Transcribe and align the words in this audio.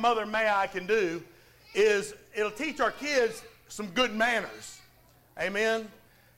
Mother 0.00 0.26
May 0.26 0.48
I 0.48 0.66
can 0.66 0.86
do 0.86 1.22
is 1.74 2.14
it'll 2.34 2.50
teach 2.50 2.80
our 2.80 2.90
kids 2.90 3.42
some 3.68 3.86
good 3.88 4.14
manners. 4.14 4.80
Amen. 5.38 5.88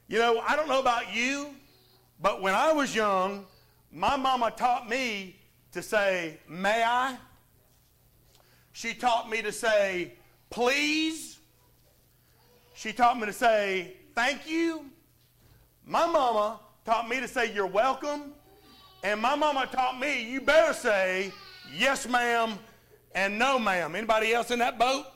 You 0.09 0.19
know, 0.19 0.41
I 0.47 0.57
don't 0.57 0.69
know 0.69 0.81
about 0.81 1.15
you, 1.15 1.55
but 2.21 2.43
when 2.43 2.55
I 2.55 2.73
was 2.73 2.95
young, 2.95 3.47
my 3.93 4.17
mama 4.17 4.51
taught 4.51 4.89
me 4.89 5.37
to 5.73 5.83
say, 5.83 6.39
May 6.49 6.83
I? 6.83 7.17
She 8.73 8.95
taught 8.95 9.31
me 9.31 9.43
to 9.43 9.53
say, 9.53 10.15
Please. 10.51 11.39
She 12.75 12.93
taught 12.93 13.19
me 13.19 13.27
to 13.27 13.33
say, 13.33 13.95
Thank 14.15 14.49
you. 14.49 14.87
My 15.87 16.07
mama 16.07 16.61
taught 16.85 17.09
me 17.09 17.21
to 17.21 17.29
say, 17.29 17.53
You're 17.53 17.67
welcome. 17.67 18.33
And 19.03 19.21
my 19.21 19.35
mama 19.35 19.69
taught 19.71 19.99
me, 19.99 20.31
You 20.31 20.41
better 20.41 20.73
say, 20.73 21.33
Yes, 21.73 22.09
ma'am, 22.09 22.59
and 23.15 23.39
no, 23.39 23.59
ma'am. 23.59 23.95
Anybody 23.95 24.33
else 24.33 24.51
in 24.51 24.59
that 24.61 24.79
boat? 24.79 25.07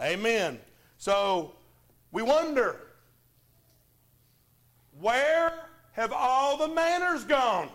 Amen. 0.00 0.58
So 0.98 1.54
we 2.12 2.22
wonder, 2.22 2.80
where 5.00 5.52
have 5.92 6.12
all 6.12 6.56
the 6.56 6.68
manners 6.68 7.24
gone? 7.24 7.68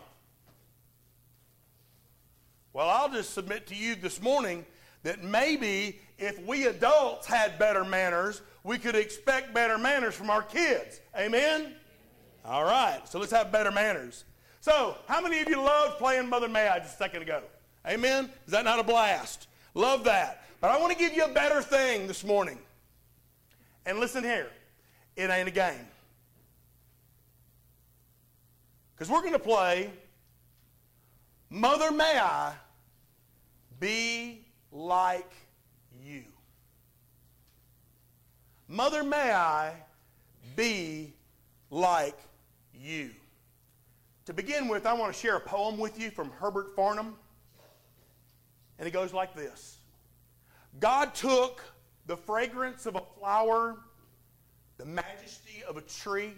Well, 2.73 2.89
I'll 2.89 3.09
just 3.09 3.33
submit 3.33 3.67
to 3.67 3.75
you 3.75 3.95
this 3.95 4.21
morning 4.21 4.65
that 5.03 5.23
maybe 5.23 5.99
if 6.17 6.39
we 6.45 6.67
adults 6.67 7.25
had 7.25 7.57
better 7.57 7.83
manners, 7.83 8.41
we 8.63 8.77
could 8.77 8.95
expect 8.95 9.53
better 9.53 9.77
manners 9.77 10.13
from 10.13 10.29
our 10.29 10.43
kids. 10.43 11.01
Amen? 11.17 11.73
All 12.45 12.63
right, 12.63 13.01
so 13.05 13.19
let's 13.19 13.31
have 13.31 13.51
better 13.51 13.71
manners. 13.71 14.23
So, 14.61 14.95
how 15.07 15.21
many 15.21 15.39
of 15.39 15.49
you 15.49 15.61
loved 15.61 15.97
playing 15.97 16.29
Mother 16.29 16.47
May 16.47 16.67
I 16.67 16.79
just 16.79 16.95
a 16.95 16.97
second 16.97 17.21
ago? 17.21 17.41
Amen? 17.87 18.29
Is 18.45 18.51
that 18.51 18.65
not 18.65 18.79
a 18.79 18.83
blast? 18.83 19.48
Love 19.73 20.03
that. 20.05 20.43
But 20.61 20.71
I 20.71 20.79
want 20.79 20.91
to 20.91 20.97
give 20.97 21.13
you 21.13 21.25
a 21.25 21.33
better 21.33 21.61
thing 21.61 22.07
this 22.07 22.23
morning. 22.23 22.57
And 23.85 23.99
listen 23.99 24.23
here 24.23 24.47
it 25.15 25.29
ain't 25.29 25.47
a 25.47 25.51
game. 25.51 25.87
Because 28.95 29.11
we're 29.11 29.21
going 29.21 29.33
to 29.33 29.39
play 29.39 29.89
Mother 31.49 31.91
May 31.91 32.17
I 32.19 32.53
Be 33.79 34.45
Like 34.71 35.31
You. 36.03 36.23
Mother 38.67 39.03
May 39.03 39.31
I 39.31 39.73
Be 40.55 41.13
Like 41.69 42.17
You. 42.73 43.11
To 44.25 44.33
begin 44.33 44.67
with, 44.67 44.85
I 44.85 44.93
want 44.93 45.13
to 45.13 45.19
share 45.19 45.37
a 45.37 45.41
poem 45.41 45.77
with 45.77 45.99
you 45.99 46.11
from 46.11 46.29
Herbert 46.31 46.75
Farnham. 46.75 47.15
And 48.79 48.87
it 48.87 48.91
goes 48.91 49.13
like 49.13 49.35
this 49.35 49.77
God 50.79 51.13
took 51.13 51.61
the 52.07 52.17
fragrance 52.17 52.85
of 52.85 52.95
a 52.95 53.03
flower, 53.19 53.77
the 54.77 54.85
majesty 54.85 55.63
of 55.67 55.77
a 55.77 55.81
tree. 55.81 56.33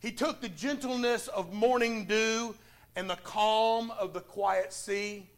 He 0.00 0.10
took 0.10 0.40
the 0.40 0.48
gentleness 0.48 1.28
of 1.28 1.52
morning 1.52 2.06
dew 2.06 2.54
and 2.96 3.08
the 3.08 3.16
calm 3.16 3.92
of 3.92 4.12
the 4.14 4.20
quiet 4.20 4.72
sea, 4.72 5.28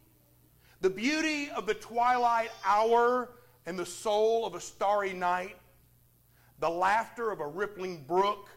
the 0.81 0.89
beauty 0.89 1.49
of 1.51 1.65
the 1.65 1.73
twilight 1.73 2.51
hour 2.65 3.29
and 3.65 3.77
the 3.77 3.85
soul 3.85 4.45
of 4.45 4.55
a 4.55 4.59
starry 4.59 5.13
night, 5.13 5.55
the 6.59 6.69
laughter 6.69 7.31
of 7.31 7.39
a 7.39 7.47
rippling 7.47 8.03
brook 8.07 8.49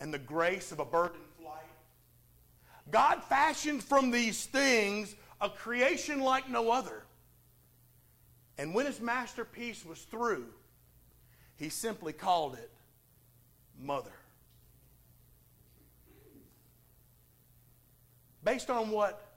and 0.00 0.14
the 0.14 0.18
grace 0.18 0.72
of 0.72 0.80
a 0.80 0.84
bird 0.84 1.12
in 1.14 1.44
flight. 1.44 1.62
God 2.90 3.22
fashioned 3.24 3.84
from 3.84 4.10
these 4.10 4.46
things 4.46 5.14
a 5.40 5.48
creation 5.48 6.20
like 6.20 6.48
no 6.48 6.70
other. 6.70 7.02
And 8.58 8.74
when 8.74 8.86
his 8.86 9.00
masterpiece 9.00 9.84
was 9.86 10.00
through, 10.02 10.46
he 11.56 11.68
simply 11.68 12.12
called 12.12 12.54
it 12.54 12.70
Mother. 13.80 14.12
Based 18.44 18.70
on 18.70 18.90
what 18.90 19.32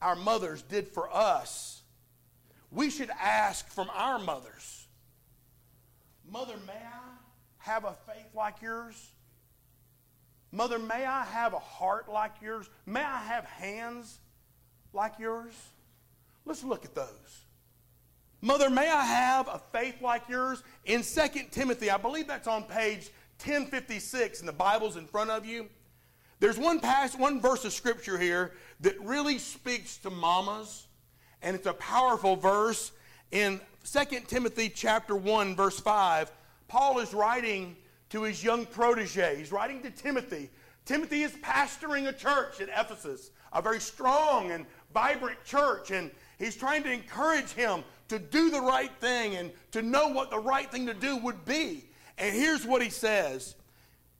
our 0.00 0.16
mothers 0.16 0.62
did 0.62 0.88
for 0.88 1.12
us, 1.14 1.82
we 2.70 2.90
should 2.90 3.10
ask 3.20 3.68
from 3.68 3.90
our 3.94 4.18
mothers 4.18 4.86
Mother, 6.32 6.54
may 6.66 6.72
I 6.72 7.10
have 7.58 7.84
a 7.84 7.94
faith 8.06 8.34
like 8.34 8.62
yours? 8.62 9.10
Mother, 10.50 10.78
may 10.78 11.04
I 11.04 11.24
have 11.24 11.52
a 11.52 11.58
heart 11.58 12.08
like 12.10 12.32
yours? 12.40 12.70
May 12.86 13.02
I 13.02 13.18
have 13.24 13.44
hands 13.44 14.18
like 14.92 15.18
yours? 15.18 15.54
Let's 16.44 16.64
look 16.64 16.84
at 16.84 16.94
those. 16.94 17.42
Mother, 18.40 18.68
may 18.68 18.88
I 18.88 19.04
have 19.04 19.48
a 19.48 19.60
faith 19.72 20.02
like 20.02 20.28
yours? 20.28 20.62
In 20.84 21.02
2 21.02 21.20
Timothy, 21.50 21.90
I 21.90 21.96
believe 21.96 22.26
that's 22.26 22.48
on 22.48 22.64
page 22.64 23.10
1056 23.44 24.40
in 24.40 24.46
the 24.46 24.52
Bible's 24.52 24.96
in 24.96 25.06
front 25.06 25.30
of 25.30 25.46
you. 25.46 25.68
There's 26.40 26.58
one 26.58 26.80
past 26.80 27.18
one 27.18 27.40
verse 27.40 27.64
of 27.64 27.72
scripture 27.72 28.18
here 28.18 28.52
that 28.80 29.00
really 29.00 29.38
speaks 29.38 29.96
to 29.98 30.10
mamas, 30.10 30.88
and 31.40 31.54
it's 31.54 31.66
a 31.66 31.72
powerful 31.74 32.34
verse 32.34 32.90
in 33.30 33.60
2 33.84 34.20
Timothy 34.26 34.68
chapter 34.68 35.14
1 35.14 35.54
verse 35.54 35.78
5. 35.78 36.32
Paul 36.66 36.98
is 36.98 37.14
writing 37.14 37.76
to 38.10 38.22
his 38.22 38.42
young 38.42 38.66
protege. 38.66 39.36
He's 39.36 39.52
writing 39.52 39.82
to 39.82 39.90
Timothy. 39.90 40.50
Timothy 40.84 41.22
is 41.22 41.32
pastoring 41.32 42.08
a 42.08 42.12
church 42.12 42.60
at 42.60 42.68
Ephesus, 42.68 43.30
a 43.52 43.62
very 43.62 43.80
strong 43.80 44.50
and 44.50 44.66
vibrant 44.92 45.42
church, 45.44 45.90
and 45.90 46.10
he's 46.38 46.56
trying 46.56 46.82
to 46.84 46.92
encourage 46.92 47.52
him 47.52 47.84
to 48.08 48.18
do 48.18 48.50
the 48.50 48.60
right 48.60 48.90
thing 49.00 49.36
and 49.36 49.50
to 49.72 49.82
know 49.82 50.08
what 50.08 50.30
the 50.30 50.38
right 50.38 50.70
thing 50.70 50.86
to 50.86 50.94
do 50.94 51.16
would 51.18 51.44
be. 51.44 51.84
And 52.18 52.34
here's 52.34 52.66
what 52.66 52.82
he 52.82 52.90
says. 52.90 53.54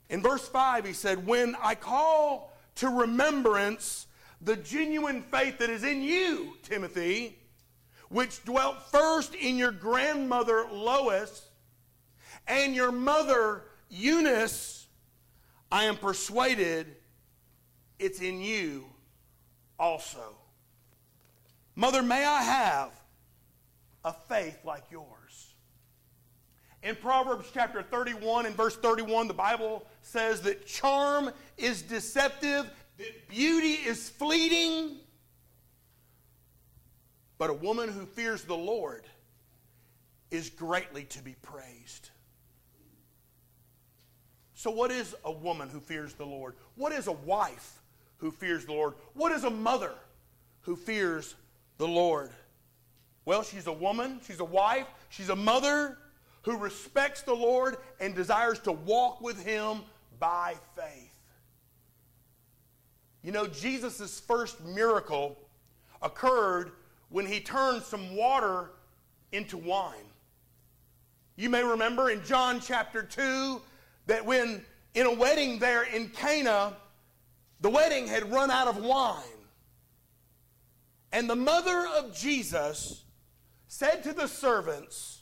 In 0.09 0.23
verse 0.23 0.49
5, 0.49 0.85
he 0.85 0.93
said, 0.93 1.27
When 1.27 1.55
I 1.63 1.75
call 1.75 2.53
to 2.77 2.89
remembrance 2.89 4.07
the 4.41 4.57
genuine 4.57 5.23
faith 5.23 5.59
that 5.59 5.71
is 5.71 5.85
in 5.85 6.03
you, 6.03 6.57
Timothy, 6.63 7.39
which 8.09 8.45
dwelt 8.45 8.83
first 8.91 9.35
in 9.35 9.57
your 9.57 9.73
grandmother 9.73 10.67
Lois 10.71 11.49
and 12.47 12.75
your 12.75 12.93
mother 12.93 13.65
Eunice, 13.89 14.87
I 15.71 15.85
am 15.85 15.97
persuaded 15.97 16.97
it's 17.99 18.21
in 18.21 18.41
you 18.41 18.87
also. 19.79 20.37
Mother, 21.75 22.03
may 22.03 22.25
I 22.25 22.43
have 22.43 22.91
a 24.05 24.13
faith 24.13 24.59
like 24.65 24.85
yours? 24.91 25.55
In 26.83 26.97
Proverbs 26.97 27.49
chapter 27.55 27.83
31 27.83 28.47
and 28.47 28.57
verse 28.57 28.77
31, 28.77 29.29
the 29.29 29.35
Bible 29.35 29.87
says 30.03 30.43
that 30.43 30.67
charm 30.67 31.31
is 31.57 31.81
deceptive, 31.83 32.69
that 32.99 33.29
beauty 33.29 33.75
is 33.75 34.11
fleeting, 34.11 34.97
but 37.39 37.51
a 37.51 37.55
woman 37.55 37.89
who 37.89 38.05
fears 38.05 38.45
the 38.45 38.57
Lord 38.57 39.05
is 40.31 40.51
greatly 40.51 41.05
to 41.05 41.23
be 41.23 41.37
praised. 41.43 42.11
So, 44.55 44.71
what 44.71 44.91
is 44.91 45.15
a 45.25 45.33
woman 45.33 45.69
who 45.69 45.81
fears 45.81 46.15
the 46.15 46.27
Lord? 46.27 46.55
What 46.77 46.93
is 46.93 47.07
a 47.07 47.13
wife 47.13 47.81
who 48.19 48.31
fears 48.31 48.65
the 48.65 48.73
Lord? 48.73 48.95
What 49.15 49.33
is 49.33 49.45
a 49.45 49.51
mother 49.51 49.95
who 50.61 50.77
fears 50.77 51.35
the 51.79 51.89
Lord? 51.89 52.31
Well, 53.25 53.43
she's 53.43 53.67
a 53.67 53.73
woman, 53.73 54.21
she's 54.27 54.41
a 54.41 54.45
wife, 54.45 54.87
she's 55.09 55.29
a 55.29 55.37
mother 55.37 55.99
who 56.43 56.57
respects 56.57 57.23
the 57.23 57.35
Lord 57.35 57.77
and 58.01 58.15
desires 58.15 58.59
to 58.61 58.73
walk 58.73 59.21
with 59.21 59.43
Him 59.45 59.83
by 60.19 60.57
faith. 60.77 61.13
You 63.23 63.31
know, 63.31 63.47
Jesus' 63.47 64.19
first 64.19 64.65
miracle 64.65 65.39
occurred 66.03 66.73
when 67.11 67.27
He 67.27 67.41
turned 67.41 67.83
some 67.83 68.17
water 68.17 68.71
into 69.31 69.57
wine. 69.57 69.95
You 71.37 71.49
may 71.49 71.63
remember 71.63 72.11
in 72.11 72.23
John 72.25 72.61
chapter 72.61 73.03
2 73.03 73.61
that 74.07 74.25
when 74.25 74.65
in 74.95 75.07
a 75.07 75.15
wedding 75.15 75.59
there 75.59 75.85
in 75.85 76.09
Cana, 76.09 76.75
the 77.61 77.71
wedding 77.71 78.07
had 78.07 78.31
run 78.31 78.51
out 78.51 78.69
of 78.69 78.77
wine. 78.79 79.23
And 81.13 81.29
the 81.29 81.37
mother 81.37 81.87
of 81.99 82.17
Jesus 82.17 83.05
said 83.69 84.03
to 84.05 84.13
the 84.13 84.27
servants, 84.27 85.21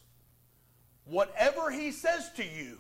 Whatever 1.05 1.71
he 1.71 1.91
says 1.91 2.31
to 2.37 2.45
you, 2.45 2.79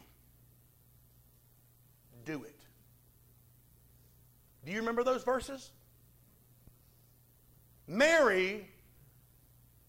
do 2.24 2.44
it. 2.44 2.60
Do 4.64 4.70
you 4.70 4.78
remember 4.78 5.02
those 5.02 5.24
verses? 5.24 5.70
Mary, 7.88 8.68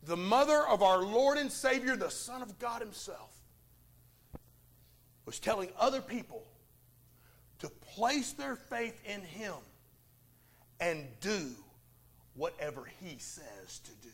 the 0.03 0.18
mother 0.18 0.65
of 0.68 0.81
our 0.81 1.03
Lord 1.03 1.38
and 1.38 1.51
Savior, 1.51 1.95
the 1.95 2.09
Son 2.09 2.41
of 2.41 2.57
God 2.57 2.81
Himself, 2.81 3.29
was 5.25 5.39
telling 5.39 5.69
other 5.79 6.01
people 6.01 6.44
to 7.59 7.69
place 7.69 8.31
their 8.31 8.56
faith 8.56 9.00
in 9.06 9.21
Him 9.21 9.53
and 10.79 11.06
do 11.19 11.51
whatever 12.36 12.86
He 13.01 13.18
says 13.19 13.80
to 13.83 13.92
do. 14.01 14.13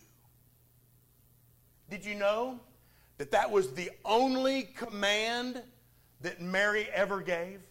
Did 1.90 2.06
you 2.06 2.16
know 2.16 2.60
that 3.18 3.32
that 3.32 3.52
was 3.52 3.74
the 3.74 3.92
only 4.04 4.64
command 4.64 5.62
that 6.22 6.42
Mary 6.42 6.88
ever 6.94 7.22
gave? 7.22 7.62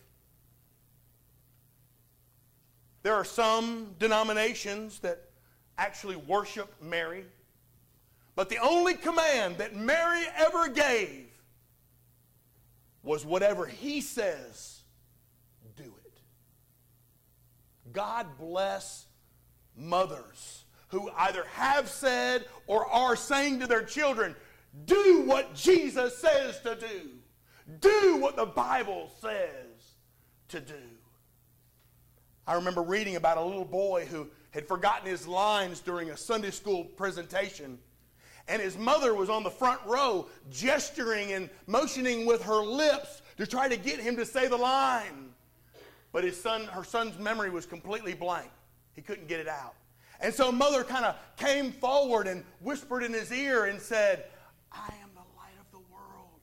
There 3.03 3.15
are 3.15 3.25
some 3.25 3.95
denominations 3.99 4.99
that 5.01 5.31
actually 5.79 6.17
worship 6.17 6.75
Mary, 6.83 7.25
but 8.35 8.49
the 8.49 8.59
only 8.59 8.95
command 8.95 9.59
that 9.59 9.77
Mary 9.77 10.25
ever 10.37 10.69
gave 10.69 11.27
was 13.03 13.25
whatever 13.25 13.67
he 13.67 14.01
says, 14.01 14.81
do 15.77 15.85
it. 16.05 16.19
God 17.93 18.27
bless 18.39 19.06
mothers 19.77 20.65
who 20.89 21.11
either 21.17 21.45
have 21.53 21.89
said 21.89 22.45
or 22.67 22.87
are 22.87 23.17
saying 23.17 23.61
to 23.61 23.67
their 23.67 23.83
children, 23.83 24.35
do 24.85 25.23
what 25.27 25.55
Jesus 25.55 26.17
says 26.19 26.61
to 26.61 26.77
do. 26.77 27.11
Do 27.81 28.17
what 28.17 28.37
the 28.37 28.47
Bible 28.47 29.11
says 29.21 29.97
to 30.49 30.61
do. 30.61 30.75
I 32.47 32.55
remember 32.55 32.83
reading 32.83 33.17
about 33.17 33.39
a 33.39 33.43
little 33.43 33.65
boy 33.65 34.07
who 34.07 34.29
had 34.53 34.69
forgotten 34.69 35.09
his 35.09 35.27
lines 35.27 35.81
during 35.81 36.11
a 36.11 36.17
Sunday 36.17 36.53
school 36.53 36.85
presentation. 36.85 37.79
And 38.49 38.63
his 38.63 38.79
mother 38.79 39.15
was 39.15 39.29
on 39.29 39.43
the 39.43 39.51
front 39.51 39.81
row 39.85 40.29
gesturing 40.51 41.33
and 41.33 41.51
motioning 41.67 42.25
with 42.25 42.43
her 42.45 42.63
lips 42.63 43.23
to 43.39 43.47
try 43.47 43.69
to 43.69 43.77
get 43.77 43.99
him 43.99 44.17
to 44.17 44.25
say 44.25 44.47
the 44.47 44.57
line. 44.57 45.31
But 46.13 46.23
his 46.23 46.41
son, 46.41 46.67
her 46.67 46.85
son's 46.85 47.19
memory 47.19 47.51
was 47.51 47.67
completely 47.67 48.15
blank. 48.15 48.51
He 48.97 49.03
couldn't 49.03 49.29
get 49.29 49.39
it 49.39 49.49
out. 49.49 49.75
And 50.21 50.33
so 50.33 50.51
mother 50.51 50.83
kind 50.83 51.05
of 51.05 51.15
came 51.37 51.71
forward 51.71 52.27
and 52.27 52.43
whispered 52.61 53.03
in 53.03 53.13
his 53.13 53.31
ear 53.31 53.67
and 53.67 53.81
said, 53.81 54.25
I 54.73 54.89
am 55.03 55.11
the 55.15 55.21
light 55.37 55.55
of 55.61 55.71
the 55.71 55.93
world. 55.93 56.41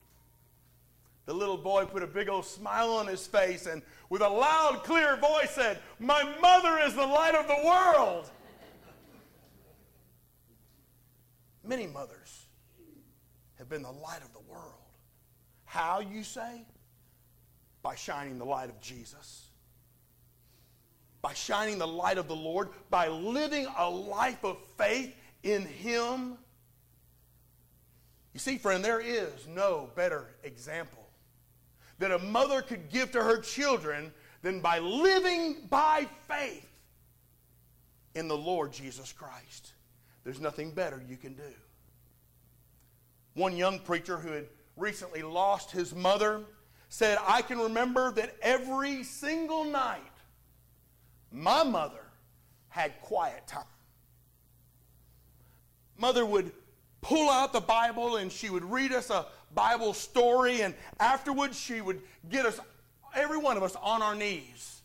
The 1.26 1.34
little 1.34 1.58
boy 1.58 1.86
put 1.86 2.04
a 2.04 2.08
big 2.08 2.30
old 2.30 2.46
smile 2.46 2.92
on 2.92 3.08
his 3.08 3.26
face 3.26 3.66
and 3.66 3.82
with 4.10 4.22
a 4.22 4.30
loud, 4.30 4.84
clear 4.84 5.18
voice 5.18 5.50
said, 5.50 5.80
My 6.00 6.24
mother 6.40 6.78
is 6.86 6.94
the 6.94 7.06
light 7.06 7.34
of 7.34 7.48
the 7.48 7.66
world. 7.66 8.30
Many 11.64 11.88
mothers 11.88 12.46
have 13.58 13.70
been 13.70 13.82
the 13.82 13.92
light 13.92 14.22
of 14.22 14.32
the 14.34 14.52
world. 14.52 14.74
How, 15.66 16.02
you 16.02 16.24
say? 16.24 16.66
By 17.82 17.96
shining 17.96 18.38
the 18.38 18.46
light 18.46 18.70
of 18.70 18.80
Jesus. 18.82 19.48
By 21.24 21.34
shining 21.34 21.80
the 21.80 21.88
light 21.88 22.20
of 22.20 22.28
the 22.28 22.36
Lord, 22.36 22.70
by 22.92 23.08
living 23.08 23.66
a 23.76 23.90
life 23.90 24.44
of 24.44 24.58
faith 24.78 25.16
in 25.42 25.66
Him. 25.66 26.38
You 28.34 28.40
see, 28.40 28.60
friend, 28.60 28.86
there 28.86 29.00
is 29.00 29.48
no 29.48 29.90
better 29.96 30.28
example 30.44 31.08
that 32.00 32.12
a 32.12 32.20
mother 32.20 32.62
could 32.62 32.90
give 32.92 33.12
to 33.14 33.24
her 33.24 33.40
children 33.40 34.12
than 34.42 34.60
by 34.60 34.80
living 34.80 35.68
by 35.70 36.08
faith 36.28 36.70
in 38.16 38.28
the 38.28 38.38
Lord 38.38 38.74
Jesus 38.74 39.14
Christ. 39.14 39.72
There's 40.24 40.42
nothing 40.42 40.72
better 40.72 41.02
you 41.08 41.18
can 41.18 41.34
do. 41.34 41.54
One 43.34 43.56
young 43.56 43.80
preacher 43.80 44.18
who 44.18 44.32
had 44.32 44.48
recently 44.76 45.22
lost 45.22 45.72
his 45.72 45.96
mother 45.96 46.42
said, 46.90 47.18
I 47.26 47.42
can 47.42 47.60
remember 47.60 48.12
that 48.12 48.36
every 48.42 49.04
single 49.04 49.64
night 49.64 50.02
my 51.34 51.64
mother 51.64 52.06
had 52.70 52.94
quiet 53.02 53.46
time. 53.48 53.64
Mother 55.98 56.26
would 56.26 56.52
pull 57.02 57.30
out 57.30 57.52
the 57.52 57.60
Bible 57.60 58.18
and 58.18 58.32
she 58.32 58.50
would 58.50 58.64
read 58.64 58.94
us 58.94 59.10
a 59.10 59.26
Bible 59.54 59.94
story, 59.94 60.62
and 60.62 60.74
afterwards 61.00 61.60
she 61.60 61.82
would 61.82 62.02
get 62.30 62.46
us, 62.46 62.60
every 63.16 63.38
one 63.38 63.58
of 63.58 63.64
us, 63.64 63.76
on 63.82 64.02
our 64.02 64.16
knees. 64.16 64.82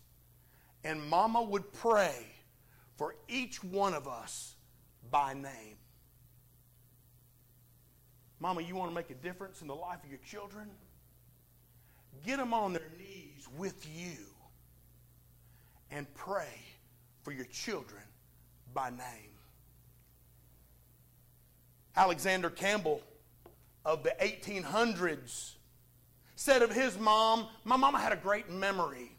And 0.84 1.02
Mama 1.08 1.42
would 1.42 1.72
pray 1.72 2.14
for 2.96 3.14
each 3.28 3.62
one 3.64 3.94
of 3.94 4.06
us 4.06 4.54
by 5.10 5.32
name. 5.32 5.76
Mama, 8.40 8.60
you 8.62 8.76
want 8.76 8.90
to 8.90 8.94
make 8.94 9.10
a 9.10 9.14
difference 9.14 9.62
in 9.62 9.68
the 9.68 9.74
life 9.74 10.04
of 10.04 10.10
your 10.10 10.20
children? 10.20 10.68
Get 12.24 12.36
them 12.36 12.52
on 12.52 12.72
their 12.72 12.90
knees 12.98 13.48
with 13.56 13.86
you 13.96 14.16
and 15.90 16.12
pray 16.14 16.60
for 17.22 17.32
your 17.32 17.46
children 17.46 18.02
by 18.74 18.90
name. 18.90 19.34
Alexander 21.96 22.50
Campbell 22.50 23.00
of 23.84 24.02
the 24.02 24.14
1800s 24.20 25.54
said 26.36 26.62
of 26.62 26.72
his 26.72 26.98
mom, 26.98 27.48
My 27.64 27.76
mama 27.76 27.98
had 27.98 28.12
a 28.12 28.16
great 28.16 28.50
memory. 28.50 29.12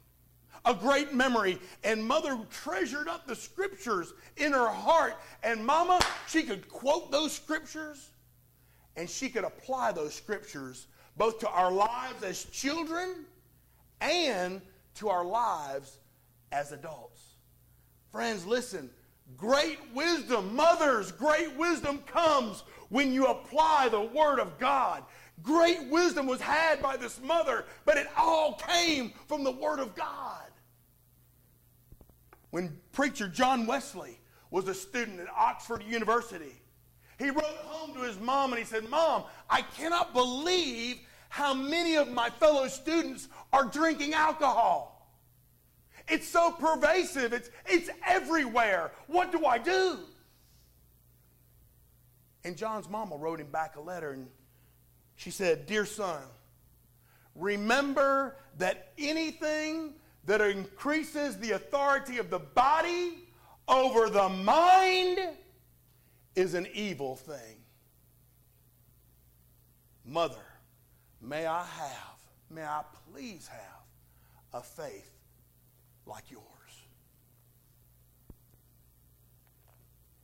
A 0.66 0.74
great 0.74 1.13
memory. 1.13 1.60
And 1.83 2.04
mother 2.04 2.39
treasured 2.50 3.07
up 3.07 3.27
the 3.27 3.36
scriptures 3.36 4.13
in 4.38 4.54
her 4.54 4.69
heart. 4.69 5.15
And 5.44 5.65
mama, 5.65 6.00
she 6.27 6.44
could 6.44 6.69
quote 6.69 7.12
those 7.12 7.33
scriptures 7.33 8.12
and 8.95 9.10
she 9.10 9.30
could 9.30 9.45
apply 9.45 9.94
those 9.94 10.13
scriptures 10.13 10.88
both 11.15 11.39
to 11.39 11.50
our 11.50 11.72
lives 11.72 12.22
as 12.22 12.44
children 12.45 13.25
and 14.01 14.62
to 14.95 15.07
our 15.07 15.24
lives 15.24 15.99
as 16.51 16.72
adults. 16.72 17.22
Friends, 18.12 18.46
listen. 18.46 18.90
Great 19.38 19.78
wisdom, 19.94 20.56
mothers, 20.56 21.12
great 21.12 21.56
wisdom 21.56 22.00
comes 22.07 22.63
when 22.90 23.13
you 23.13 23.28
apply 23.28 23.88
the 23.90 24.01
Word 24.01 24.40
of 24.40 24.57
God. 24.57 25.04
Great 25.44 25.88
wisdom 25.90 26.25
was 26.25 26.42
had 26.42 26.81
by 26.81 26.98
this 26.98 27.22
mother, 27.22 27.66
but 27.86 27.98
it 27.98 28.07
all 28.18 28.56
came 28.56 29.13
from 29.28 29.44
the 29.44 29.51
Word 29.51 29.80
of 29.80 29.96
God. 29.96 30.48
When 32.50 32.80
preacher 32.92 33.28
John 33.28 33.68
Wesley 33.68 34.19
was 34.50 34.68
a 34.68 34.74
student 34.74 35.19
at 35.19 35.28
Oxford 35.30 35.84
University, 35.84 36.60
he 37.19 37.30
wrote 37.30 37.44
home 37.66 37.94
to 37.94 38.01
his 38.01 38.19
mom 38.19 38.51
and 38.51 38.60
he 38.60 38.66
said, 38.66 38.90
Mom, 38.90 39.25
I 39.50 39.62
cannot 39.62 40.13
believe 40.13 40.98
how 41.30 41.54
many 41.54 41.96
of 41.96 42.10
my 42.10 42.30
fellow 42.30 42.68
students 42.68 43.28
are 43.54 43.66
drinking 43.66 44.13
alcohol. 44.13 44.99
It's 46.10 46.28
so 46.28 46.52
pervasive, 46.52 47.34
it's, 47.34 47.50
it's 47.66 47.90
everywhere. 48.08 48.92
What 49.08 49.32
do 49.32 49.46
I 49.46 49.58
do? 49.58 50.00
And 52.44 52.58
John's 52.58 52.90
mama 52.90 53.16
wrote 53.16 53.40
him 53.40 53.52
back 53.52 53.76
a 53.76 53.82
letter 53.82 54.12
and 54.12 54.28
she 55.16 55.32
said, 55.32 55.66
Dear 55.66 55.86
son, 55.86 56.22
remember 57.36 58.38
that 58.58 58.94
anything 58.98 59.94
that 60.25 60.42
increases 60.42 61.38
the 61.38 61.51
authority 61.51 62.18
of 62.18 62.30
the 62.30 62.39
body 62.39 63.28
over 63.68 64.10
the 64.10 64.30
mind 64.30 65.20
is 66.36 66.54
an 66.54 66.68
evil 66.74 67.16
thing. 67.16 67.58
Mother, 70.06 70.36
may 71.22 71.46
I 71.46 71.66
have, 71.66 72.18
may 72.50 72.63
I 72.63 72.82
please 73.12 73.48
have 73.48 73.84
a 74.54 74.63
faith 74.63 75.19
like 76.10 76.32
yours. 76.32 76.44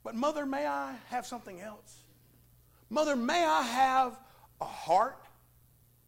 But, 0.03 0.15
mother, 0.15 0.45
may 0.45 0.65
I 0.65 0.95
have 1.09 1.25
something 1.25 1.61
else? 1.61 2.03
Mother, 2.89 3.15
may 3.15 3.43
I 3.45 3.61
have 3.61 4.19
a 4.59 4.65
heart 4.65 5.21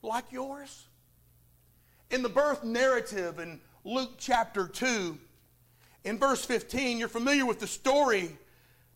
like 0.01 0.25
yours? 0.31 0.87
In 2.11 2.21
the 2.21 2.29
birth 2.29 2.63
narrative 2.63 3.39
in 3.39 3.59
Luke 3.83 4.11
chapter 4.17 4.67
2, 4.67 5.17
in 6.03 6.19
verse 6.19 6.45
15, 6.45 6.97
you're 6.97 7.07
familiar 7.07 7.45
with 7.45 7.59
the 7.59 7.67
story 7.67 8.37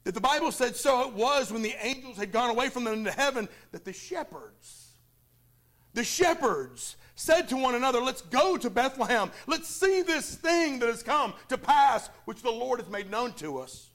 that 0.04 0.14
the 0.14 0.22
Bible 0.22 0.52
said 0.52 0.76
so 0.76 1.08
it 1.08 1.14
was 1.14 1.52
when 1.52 1.62
the 1.62 1.76
angels 1.82 2.18
had 2.18 2.32
gone 2.32 2.50
away 2.50 2.70
from 2.70 2.86
them 2.86 2.94
into 2.94 3.12
heaven 3.12 3.50
that 3.72 3.86
the 3.86 3.94
shepherds, 3.94 4.94
the 5.94 6.04
shepherds 6.04 6.96
said 7.22 7.48
to 7.50 7.58
one 7.58 7.76
another, 7.76 8.02
Let's 8.02 8.24
go 8.24 8.58
to 8.58 8.70
Bethlehem. 8.70 9.32
Let's 9.46 9.68
see 9.68 10.02
this 10.02 10.36
thing 10.36 10.80
that 10.80 10.90
has 10.90 11.04
come 11.04 11.34
to 11.50 11.58
pass, 11.58 12.10
which 12.26 12.42
the 12.42 12.52
Lord 12.52 12.80
has 12.80 12.90
made 12.90 13.12
known 13.12 13.34
to 13.34 13.60
us. 13.60 13.90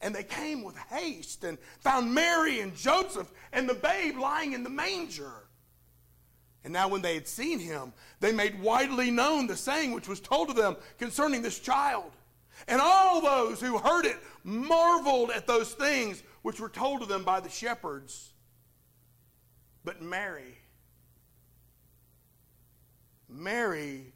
And 0.00 0.14
they 0.14 0.24
came 0.24 0.62
with 0.62 0.76
haste 0.76 1.44
and 1.44 1.58
found 1.80 2.14
Mary 2.14 2.60
and 2.60 2.74
Joseph 2.74 3.30
and 3.52 3.68
the 3.68 3.74
babe 3.74 4.18
lying 4.18 4.52
in 4.52 4.62
the 4.62 4.70
manger. 4.70 5.32
And 6.64 6.72
now, 6.72 6.88
when 6.88 7.02
they 7.02 7.14
had 7.14 7.28
seen 7.28 7.60
him, 7.60 7.92
they 8.20 8.32
made 8.32 8.60
widely 8.60 9.10
known 9.10 9.46
the 9.46 9.56
saying 9.56 9.92
which 9.92 10.08
was 10.08 10.20
told 10.20 10.48
to 10.48 10.54
them 10.54 10.76
concerning 10.98 11.42
this 11.42 11.60
child. 11.60 12.10
And 12.66 12.80
all 12.80 13.20
those 13.20 13.60
who 13.60 13.78
heard 13.78 14.06
it 14.06 14.16
marveled 14.42 15.30
at 15.30 15.46
those 15.46 15.72
things 15.74 16.22
which 16.42 16.58
were 16.58 16.68
told 16.68 17.02
to 17.02 17.06
them 17.06 17.22
by 17.22 17.40
the 17.40 17.50
shepherds. 17.50 18.32
But 19.84 20.02
Mary, 20.02 20.58
Mary 23.36 24.12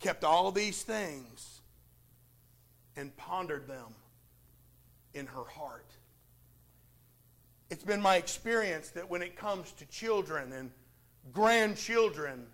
kept 0.00 0.24
all 0.24 0.52
these 0.52 0.82
things 0.82 1.60
and 2.96 3.16
pondered 3.16 3.66
them 3.66 3.94
in 5.14 5.26
her 5.26 5.44
heart. 5.44 5.86
it's 7.70 7.84
been 7.84 8.00
my 8.00 8.16
experience 8.16 8.90
that 8.90 9.08
when 9.08 9.22
it 9.22 9.36
comes 9.36 9.72
to 9.72 9.86
children 9.86 10.52
and 10.52 10.70
grandchildren, 11.32 12.46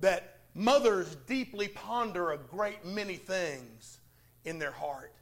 that 0.00 0.38
mothers 0.54 1.16
deeply 1.26 1.68
ponder 1.68 2.32
a 2.32 2.38
great 2.38 2.84
many 2.84 3.16
things 3.16 4.00
in 4.44 4.58
their 4.58 4.72
heart. 4.72 5.12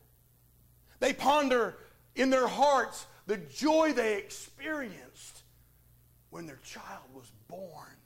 They 1.01 1.13
ponder 1.13 1.77
in 2.15 2.31
their 2.31 2.49
hearts 2.49 3.07
the 3.27 3.37
joy 3.37 3.93
they 3.93 4.17
experienced 4.17 5.43
when 6.31 6.47
their 6.47 6.61
child 6.65 7.05
was 7.13 7.31
born. 7.49 7.97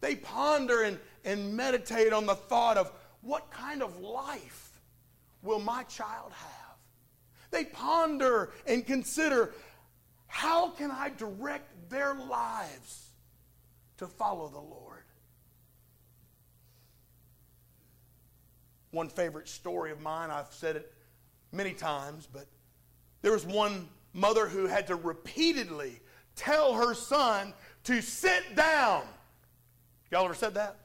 They 0.00 0.16
ponder 0.16 0.82
and, 0.82 0.98
and 1.24 1.56
meditate 1.56 2.12
on 2.12 2.26
the 2.26 2.34
thought 2.34 2.76
of 2.76 2.92
what 3.22 3.50
kind 3.50 3.82
of 3.82 4.00
life 4.00 4.80
will 5.42 5.60
my 5.60 5.82
child 5.84 6.32
have? 6.32 6.76
They 7.50 7.64
ponder 7.64 8.52
and 8.66 8.86
consider 8.86 9.54
how 10.26 10.70
can 10.70 10.90
I 10.90 11.10
direct 11.10 11.90
their 11.90 12.14
lives 12.14 13.08
to 13.98 14.06
follow 14.06 14.48
the 14.48 14.60
Lord? 14.60 15.02
One 18.92 19.08
favorite 19.08 19.48
story 19.48 19.90
of 19.90 20.00
mine, 20.00 20.30
I've 20.30 20.52
said 20.52 20.76
it 20.76 20.92
many 21.52 21.72
times, 21.72 22.28
but 22.32 22.46
there 23.22 23.32
was 23.32 23.44
one 23.44 23.88
mother 24.12 24.48
who 24.48 24.66
had 24.66 24.86
to 24.88 24.96
repeatedly 24.96 26.00
tell 26.36 26.74
her 26.74 26.94
son 26.94 27.52
to 27.84 28.00
sit 28.00 28.56
down. 28.56 29.02
Y'all 30.10 30.24
ever 30.24 30.34
said 30.34 30.54
that? 30.54 30.76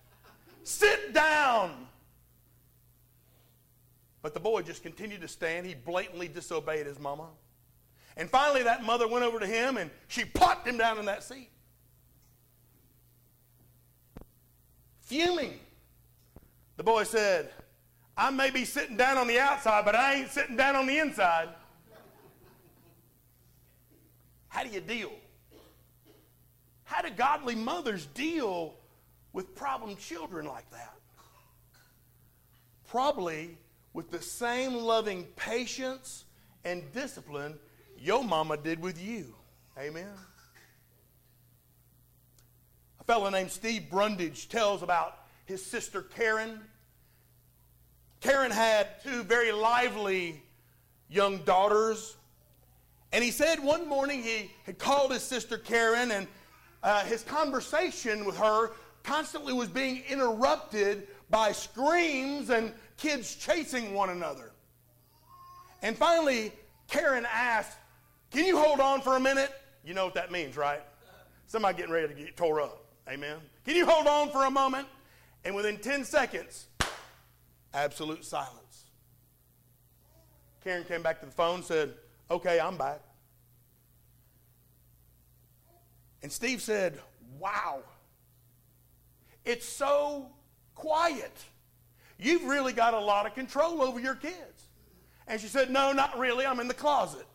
Sit 0.63 1.13
down. 1.13 1.87
But 4.21 4.33
the 4.33 4.39
boy 4.39 4.61
just 4.61 4.83
continued 4.83 5.21
to 5.21 5.27
stand. 5.27 5.65
He 5.65 5.73
blatantly 5.73 6.27
disobeyed 6.27 6.85
his 6.87 6.99
mama. 6.99 7.27
And 8.17 8.29
finally, 8.29 8.63
that 8.63 8.83
mother 8.83 9.07
went 9.07 9.25
over 9.25 9.39
to 9.39 9.45
him 9.45 9.77
and 9.77 9.91
she 10.07 10.25
plopped 10.25 10.67
him 10.67 10.77
down 10.77 10.97
in 10.97 11.05
that 11.05 11.23
seat. 11.23 11.49
Fuming. 15.01 15.59
The 16.77 16.83
boy 16.83 17.03
said, 17.03 17.51
I 18.17 18.31
may 18.31 18.49
be 18.49 18.65
sitting 18.65 18.97
down 18.97 19.17
on 19.17 19.27
the 19.27 19.39
outside, 19.39 19.85
but 19.85 19.95
I 19.95 20.15
ain't 20.15 20.31
sitting 20.31 20.55
down 20.55 20.75
on 20.75 20.87
the 20.87 20.97
inside. 20.97 21.49
How 24.47 24.63
do 24.63 24.69
you 24.69 24.79
deal? 24.79 25.11
How 26.85 27.01
do 27.01 27.09
godly 27.09 27.55
mothers 27.55 28.05
deal 28.07 28.75
with 29.35 29.53
problem 29.53 29.97
children 29.97 30.45
like 30.45 30.67
that? 30.71 30.93
Probably 32.87 33.57
with 33.93 34.09
the 34.09 34.21
same 34.21 34.73
loving 34.73 35.25
patience 35.35 36.23
and 36.63 36.81
discipline 36.93 37.59
your 37.99 38.23
mama 38.23 38.55
did 38.55 38.81
with 38.81 38.99
you. 38.99 39.35
Amen. 39.77 40.13
A 43.01 43.03
fellow 43.03 43.29
named 43.29 43.51
Steve 43.51 43.89
Brundage 43.89 44.47
tells 44.47 44.81
about 44.81 45.17
his 45.45 45.63
sister 45.63 46.01
Karen. 46.01 46.61
Karen 48.21 48.51
had 48.51 49.03
two 49.03 49.21
very 49.23 49.51
lively 49.51 50.41
young 51.09 51.39
daughters. 51.39 52.15
And 53.11 53.21
he 53.21 53.31
said 53.31 53.61
one 53.61 53.85
morning 53.85 54.23
he 54.23 54.49
had 54.65 54.79
called 54.79 55.11
his 55.11 55.23
sister 55.23 55.57
Karen, 55.57 56.11
and 56.11 56.27
uh, 56.81 57.03
his 57.03 57.23
conversation 57.23 58.23
with 58.23 58.37
her 58.37 58.71
constantly 59.05 59.53
was 59.53 59.69
being 59.69 60.03
interrupted 60.09 61.07
by 61.29 61.51
screams 61.51 62.49
and 62.49 62.73
kids 62.97 63.35
chasing 63.35 63.93
one 63.93 64.09
another. 64.09 64.51
And 65.81 65.97
finally, 65.97 66.51
Karen 66.87 67.25
asked, 67.31 67.77
Can 68.31 68.45
you 68.45 68.57
hold 68.57 68.79
on 68.79 69.01
for 69.01 69.15
a 69.15 69.19
minute? 69.19 69.51
You 69.83 69.93
know 69.93 70.05
what 70.05 70.15
that 70.15 70.31
means, 70.31 70.57
right? 70.57 70.81
Somebody 71.47 71.77
getting 71.77 71.93
ready 71.93 72.07
to 72.07 72.13
get 72.13 72.35
tore 72.35 72.61
up. 72.61 72.85
Amen. 73.07 73.37
Can 73.65 73.75
you 73.75 73.85
hold 73.85 74.07
on 74.07 74.31
for 74.31 74.45
a 74.45 74.51
moment? 74.51 74.87
And 75.43 75.55
within 75.55 75.77
10 75.77 76.03
seconds, 76.03 76.65
absolute 77.73 78.25
silence. 78.25 78.85
Karen 80.63 80.83
came 80.83 81.03
back 81.03 81.19
to 81.19 81.27
the 81.27 81.31
phone 81.31 81.61
said, 81.61 81.93
Okay, 82.31 82.59
I'm 82.59 82.77
back. 82.77 83.01
And 86.23 86.31
Steve 86.31 86.61
said, 86.61 86.99
Wow. 87.39 87.83
It's 89.45 89.67
so 89.67 90.27
quiet. 90.73 91.31
You've 92.17 92.43
really 92.43 92.73
got 92.73 92.93
a 92.93 92.99
lot 92.99 93.25
of 93.25 93.35
control 93.35 93.81
over 93.81 93.99
your 93.99 94.15
kids. 94.15 94.67
And 95.27 95.39
she 95.39 95.47
said, 95.47 95.69
No, 95.69 95.91
not 95.91 96.17
really. 96.17 96.45
I'm 96.45 96.59
in 96.59 96.67
the 96.67 96.73
closet. 96.73 97.25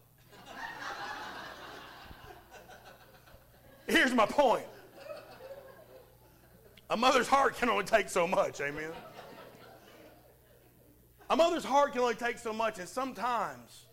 Here's 3.86 4.14
my 4.14 4.26
point 4.26 4.66
a 6.90 6.96
mother's 6.96 7.28
heart 7.28 7.56
can 7.56 7.68
only 7.68 7.84
take 7.84 8.08
so 8.08 8.26
much, 8.26 8.60
amen? 8.60 8.90
A 11.30 11.36
mother's 11.36 11.64
heart 11.64 11.92
can 11.92 12.00
only 12.00 12.16
take 12.16 12.38
so 12.38 12.52
much, 12.52 12.80
and 12.80 12.88
sometimes 12.88 13.86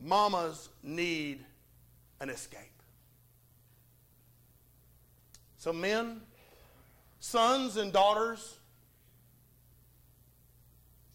mamas 0.00 0.68
need 0.84 1.44
an 2.20 2.30
escape. 2.30 2.60
So, 5.58 5.72
men, 5.72 6.20
sons, 7.22 7.76
and 7.76 7.92
daughters, 7.92 8.58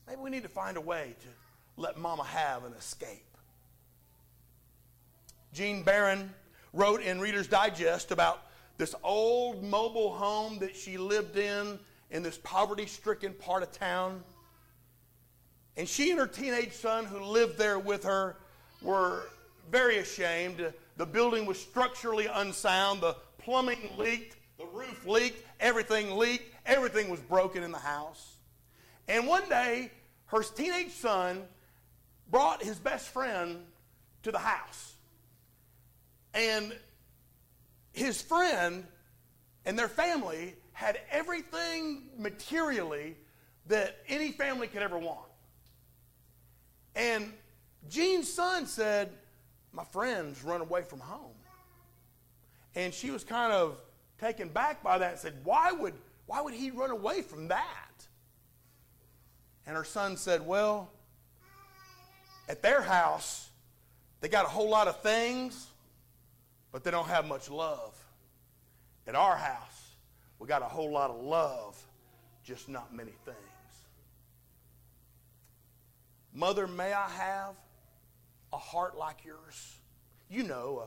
Maybe 0.07 0.21
we 0.21 0.29
need 0.29 0.43
to 0.43 0.49
find 0.49 0.77
a 0.77 0.81
way 0.81 1.15
to 1.19 1.27
let 1.75 1.97
mama 1.97 2.23
have 2.23 2.63
an 2.63 2.71
escape. 2.73 3.25
Jean 5.53 5.83
Barron 5.83 6.33
wrote 6.71 7.01
in 7.01 7.19
Reader's 7.19 7.47
Digest 7.47 8.11
about 8.11 8.43
this 8.77 8.95
old 9.03 9.63
mobile 9.63 10.13
home 10.13 10.59
that 10.59 10.75
she 10.77 10.97
lived 10.97 11.37
in 11.37 11.77
in 12.09 12.23
this 12.23 12.37
poverty 12.37 12.85
stricken 12.85 13.33
part 13.33 13.63
of 13.63 13.71
town. 13.73 14.23
And 15.75 15.89
she 15.89 16.11
and 16.11 16.19
her 16.19 16.27
teenage 16.27 16.71
son, 16.71 17.03
who 17.03 17.19
lived 17.19 17.57
there 17.57 17.79
with 17.79 18.05
her, 18.05 18.37
were 18.81 19.23
very 19.69 19.97
ashamed. 19.97 20.71
The 20.95 21.05
building 21.05 21.45
was 21.45 21.59
structurally 21.59 22.27
unsound, 22.27 23.01
the 23.01 23.17
plumbing 23.39 23.89
leaked, 23.97 24.37
the 24.57 24.65
roof 24.65 25.05
leaked, 25.05 25.43
everything 25.59 26.17
leaked, 26.17 26.53
everything 26.65 27.09
was 27.09 27.19
broken 27.21 27.63
in 27.63 27.71
the 27.71 27.77
house. 27.77 28.35
And 29.07 29.27
one 29.27 29.47
day, 29.47 29.91
her 30.27 30.43
teenage 30.43 30.91
son 30.91 31.43
brought 32.29 32.63
his 32.63 32.77
best 32.77 33.09
friend 33.09 33.63
to 34.23 34.31
the 34.31 34.39
house. 34.39 34.95
And 36.33 36.75
his 37.93 38.21
friend 38.21 38.85
and 39.65 39.77
their 39.77 39.87
family 39.87 40.55
had 40.73 40.99
everything 41.09 42.09
materially 42.17 43.15
that 43.67 43.97
any 44.07 44.31
family 44.31 44.67
could 44.67 44.81
ever 44.81 44.97
want. 44.97 45.27
And 46.95 47.31
Jean's 47.89 48.31
son 48.31 48.65
said, 48.65 49.11
My 49.71 49.83
friend's 49.83 50.43
run 50.43 50.61
away 50.61 50.81
from 50.81 50.99
home. 50.99 51.33
And 52.75 52.93
she 52.93 53.11
was 53.11 53.23
kind 53.23 53.51
of 53.51 53.77
taken 54.19 54.49
back 54.49 54.83
by 54.83 54.97
that 54.97 55.11
and 55.11 55.19
said, 55.19 55.33
Why 55.43 55.71
would, 55.71 55.93
why 56.25 56.41
would 56.41 56.53
he 56.53 56.71
run 56.71 56.91
away 56.91 57.21
from 57.21 57.47
that? 57.49 58.05
And 59.65 59.75
her 59.75 59.83
son 59.83 60.17
said, 60.17 60.45
Well, 60.45 60.89
at 62.49 62.61
their 62.61 62.81
house, 62.81 63.49
they 64.21 64.29
got 64.29 64.45
a 64.45 64.49
whole 64.49 64.69
lot 64.69 64.87
of 64.87 65.01
things, 65.01 65.67
but 66.71 66.83
they 66.83 66.91
don't 66.91 67.07
have 67.07 67.25
much 67.27 67.49
love. 67.49 67.93
At 69.05 69.15
our 69.15 69.37
house, 69.37 69.95
we 70.39 70.47
got 70.47 70.61
a 70.61 70.65
whole 70.65 70.91
lot 70.91 71.09
of 71.09 71.21
love, 71.21 71.81
just 72.43 72.67
not 72.67 72.93
many 72.93 73.13
things. 73.25 73.37
Mother, 76.33 76.67
may 76.67 76.93
I 76.93 77.09
have 77.09 77.55
a 78.53 78.57
heart 78.57 78.97
like 78.97 79.25
yours? 79.25 79.75
You 80.29 80.43
know, 80.43 80.83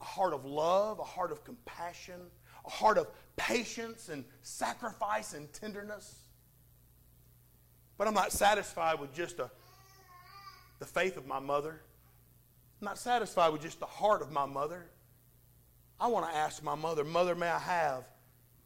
a, 0.00 0.02
a 0.02 0.06
heart 0.06 0.32
of 0.32 0.44
love, 0.44 0.98
a 0.98 1.04
heart 1.04 1.32
of 1.32 1.44
compassion, 1.44 2.20
heart 2.68 2.98
of 2.98 3.08
patience 3.36 4.08
and 4.08 4.24
sacrifice 4.42 5.34
and 5.34 5.52
tenderness. 5.52 6.22
But 7.96 8.06
I'm 8.06 8.14
not 8.14 8.32
satisfied 8.32 9.00
with 9.00 9.12
just 9.14 9.38
a, 9.38 9.50
the 10.78 10.86
faith 10.86 11.16
of 11.16 11.26
my 11.26 11.40
mother. 11.40 11.80
I'm 12.80 12.84
not 12.84 12.98
satisfied 12.98 13.52
with 13.52 13.62
just 13.62 13.80
the 13.80 13.86
heart 13.86 14.22
of 14.22 14.30
my 14.30 14.46
mother. 14.46 14.86
I 16.00 16.06
want 16.06 16.30
to 16.30 16.36
ask 16.36 16.62
my 16.62 16.76
mother, 16.76 17.02
Mother, 17.02 17.34
may 17.34 17.48
I 17.48 17.58
have 17.58 18.04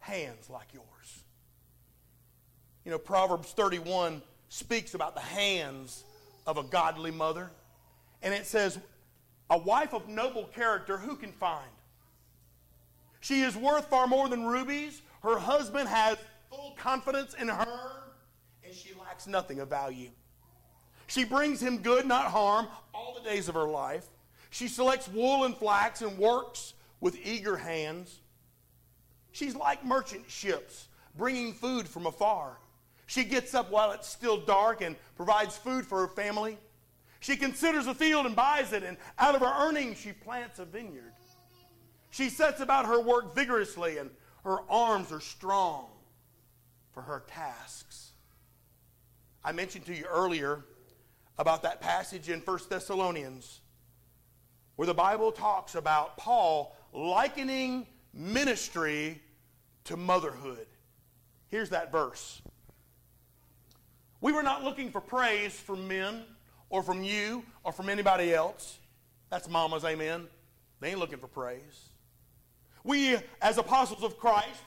hands 0.01 0.51
like 0.51 0.75
yours? 0.75 0.87
You 2.85 2.91
know, 2.91 2.99
Proverbs 2.99 3.53
31 3.53 4.21
speaks 4.49 4.93
about 4.95 5.15
the 5.15 5.21
hands 5.21 6.05
of 6.47 6.59
a 6.59 6.63
godly 6.63 7.11
mother. 7.11 7.51
And 8.23 8.35
it 8.35 8.47
says, 8.47 8.79
A 9.49 9.57
wife 9.57 9.95
of 9.95 10.09
noble 10.09 10.45
character, 10.45 10.99
who 10.99 11.17
can 11.17 11.33
find? 11.33 11.71
She 13.23 13.43
is 13.43 13.57
worth 13.57 13.89
far 13.89 14.07
more 14.07 14.29
than 14.29 14.45
rubies. 14.45 15.01
Her 15.23 15.39
husband 15.39 15.89
has 15.89 16.19
full 16.51 16.75
confidence 16.77 17.35
in 17.35 17.49
her 17.49 18.03
and 18.65 18.75
she 18.75 18.95
lacks 18.99 19.27
nothing 19.27 19.61
of 19.61 19.69
value. 19.69 20.11
She 21.07 21.25
brings 21.25 21.63
him 21.63 21.79
good, 21.79 22.05
not 22.05 22.27
harm, 22.27 22.67
all 22.93 23.15
the 23.15 23.29
days 23.29 23.49
of 23.49 23.55
her 23.55 23.69
life. 23.69 24.07
She 24.51 24.67
selects 24.67 25.09
wool 25.09 25.45
and 25.45 25.57
flax 25.57 26.03
and 26.03 26.19
works 26.19 26.75
with 27.01 27.17
eager 27.25 27.57
hands. 27.57 28.21
She's 29.31 29.55
like 29.55 29.85
merchant 29.85 30.29
ships, 30.29 30.89
bringing 31.17 31.53
food 31.53 31.89
from 31.89 32.07
afar. 32.07 32.59
She 33.07 33.23
gets 33.23 33.55
up 33.55 33.71
while 33.71 33.93
it's 33.93 34.09
still 34.09 34.39
dark 34.39 34.81
and 34.81 34.97
provides 35.17 35.57
food 35.57 35.87
for 35.87 36.01
her 36.01 36.09
family. 36.09 36.59
She 37.21 37.37
considers 37.37 37.87
a 37.87 37.95
field 37.95 38.27
and 38.27 38.35
buys 38.35 38.73
it, 38.73 38.83
and 38.83 38.97
out 39.19 39.37
of 39.37 39.43
her 39.43 39.69
earnings, 39.69 39.99
she 39.99 40.13
plants 40.13 40.59
a 40.59 40.65
vineyard. 40.65 41.13
She 42.13 42.29
sets 42.29 42.61
about 42.61 42.87
her 42.87 43.01
work 43.01 43.35
vigorously, 43.35 43.97
and 43.99 44.11
her 44.45 44.59
arms 44.71 45.11
are 45.11 45.21
strong 45.21 45.87
for 46.93 47.01
her 47.01 47.25
tasks. 47.27 48.13
I 49.43 49.53
mentioned 49.53 49.87
to 49.87 49.95
you 49.95 50.05
earlier 50.05 50.63
about 51.39 51.63
that 51.63 51.81
passage 51.81 52.29
in 52.29 52.41
1 52.41 52.59
Thessalonians 52.69 53.61
where 54.77 54.87
the 54.87 54.95
Bible 54.95 55.33
talks 55.33 55.75
about 55.75 56.19
Paul 56.19 56.77
likening 56.93 57.87
ministry 58.13 59.21
to 59.85 59.97
motherhood. 59.97 60.67
Here's 61.49 61.71
that 61.71 61.91
verse. 61.91 62.43
We 64.21 64.33
were 64.33 64.43
not 64.43 64.63
looking 64.63 64.91
for 64.91 65.01
praise 65.01 65.55
from 65.55 65.89
men 65.89 66.25
or 66.69 66.83
from 66.83 67.03
you 67.03 67.43
or 67.65 67.73
from 67.73 67.89
anybody 67.89 68.35
else. 68.35 68.79
That's 69.31 69.49
mama's 69.49 69.85
amen. 69.85 70.29
They 70.81 70.91
ain't 70.91 70.99
looking 70.99 71.19
for 71.19 71.27
praise. 71.27 71.89
We, 72.85 73.17
as 73.41 73.59
apostles 73.59 74.03
of 74.03 74.19
Christ, 74.19 74.63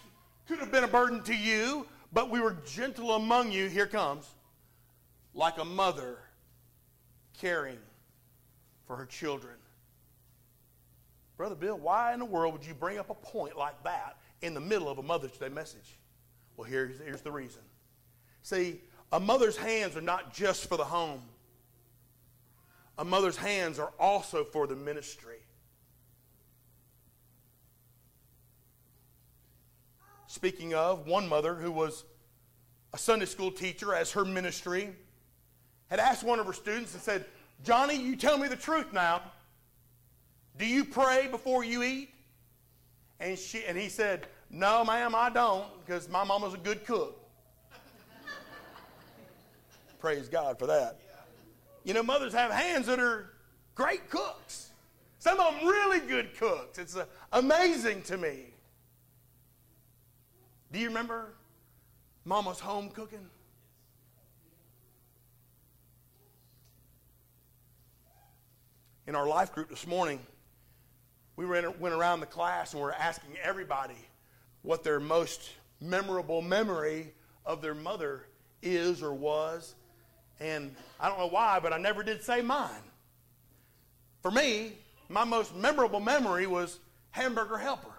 could 0.47 0.59
have 0.59 0.71
been 0.71 0.83
a 0.83 0.87
burden 0.87 1.21
to 1.23 1.35
you, 1.35 1.85
but 2.13 2.29
we 2.29 2.39
were 2.39 2.57
gentle 2.65 3.11
among 3.11 3.51
you. 3.51 3.67
Here 3.67 3.87
comes. 3.87 4.27
Like 5.33 5.57
a 5.57 5.65
mother 5.65 6.19
caring 7.39 7.77
for 8.85 8.95
her 8.95 9.05
children. 9.05 9.55
Brother 11.37 11.55
Bill, 11.55 11.77
why 11.77 12.13
in 12.13 12.19
the 12.19 12.25
world 12.25 12.53
would 12.53 12.65
you 12.65 12.73
bring 12.73 12.97
up 12.97 13.09
a 13.09 13.13
point 13.13 13.57
like 13.57 13.83
that 13.83 14.17
in 14.41 14.53
the 14.53 14.61
middle 14.61 14.87
of 14.87 14.97
a 14.97 15.03
Mother's 15.03 15.37
Day 15.37 15.49
message? 15.49 15.99
Well, 16.55 16.67
here's, 16.67 16.99
here's 16.99 17.21
the 17.21 17.31
reason. 17.31 17.61
See, 18.41 18.79
a 19.11 19.19
mother's 19.19 19.57
hands 19.57 19.97
are 19.97 20.01
not 20.01 20.33
just 20.33 20.69
for 20.69 20.77
the 20.77 20.85
home, 20.85 21.21
a 22.97 23.03
mother's 23.03 23.35
hands 23.35 23.77
are 23.77 23.91
also 23.99 24.45
for 24.45 24.67
the 24.67 24.75
ministry. 24.75 25.39
Speaking 30.35 30.73
of, 30.73 31.07
one 31.07 31.29
mother 31.29 31.55
who 31.55 31.71
was 31.71 32.03
a 32.91 32.97
Sunday 32.97 33.25
school 33.25 33.51
teacher 33.51 33.95
as 33.95 34.11
her 34.11 34.25
ministry 34.25 34.89
had 35.89 35.97
asked 35.97 36.25
one 36.25 36.39
of 36.39 36.45
her 36.45 36.51
students 36.51 36.93
and 36.93 37.01
said, 37.01 37.23
Johnny, 37.63 37.95
you 37.95 38.17
tell 38.17 38.37
me 38.37 38.49
the 38.49 38.57
truth 38.57 38.91
now. 38.91 39.21
Do 40.57 40.65
you 40.65 40.83
pray 40.83 41.29
before 41.31 41.63
you 41.63 41.83
eat? 41.83 42.09
And, 43.21 43.39
she, 43.39 43.63
and 43.63 43.77
he 43.77 43.87
said, 43.87 44.27
No, 44.49 44.83
ma'am, 44.83 45.15
I 45.15 45.29
don't, 45.29 45.67
because 45.85 46.09
my 46.09 46.25
mama's 46.25 46.53
a 46.53 46.57
good 46.57 46.85
cook. 46.85 47.17
Praise 49.99 50.27
God 50.27 50.59
for 50.59 50.67
that. 50.67 50.99
You 51.85 51.93
know, 51.93 52.03
mothers 52.03 52.33
have 52.33 52.51
hands 52.51 52.87
that 52.87 52.99
are 52.99 53.29
great 53.73 54.09
cooks. 54.09 54.71
Some 55.17 55.39
of 55.39 55.55
them 55.55 55.65
really 55.65 56.01
good 56.01 56.37
cooks. 56.37 56.77
It's 56.77 56.97
uh, 56.97 57.05
amazing 57.31 58.01
to 58.01 58.17
me. 58.17 58.47
Do 60.75 60.81
you 60.81 60.89
remember 60.89 61.29
Mama's 62.25 62.59
home 62.59 62.89
cooking? 62.89 63.29
In 69.07 69.15
our 69.15 69.25
life 69.25 69.53
group 69.53 69.69
this 69.69 69.87
morning, 69.87 70.19
we 71.37 71.45
went 71.45 71.65
around 71.81 72.19
the 72.19 72.25
class 72.25 72.73
and 72.73 72.81
we're 72.81 72.91
asking 72.91 73.37
everybody 73.41 73.95
what 74.63 74.83
their 74.83 74.99
most 74.99 75.49
memorable 75.79 76.41
memory 76.41 77.13
of 77.45 77.61
their 77.61 77.73
mother 77.73 78.25
is 78.61 79.01
or 79.01 79.13
was. 79.13 79.75
And 80.41 80.75
I 80.99 81.07
don't 81.07 81.19
know 81.19 81.29
why, 81.29 81.61
but 81.61 81.71
I 81.71 81.77
never 81.77 82.03
did 82.03 82.21
say 82.21 82.41
mine. 82.41 82.83
For 84.21 84.29
me, 84.29 84.73
my 85.07 85.23
most 85.23 85.55
memorable 85.55 86.01
memory 86.01 86.47
was 86.47 86.79
hamburger 87.11 87.57
helper. 87.57 87.93